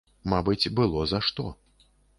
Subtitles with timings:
[0.31, 1.45] Мабыць, было за што.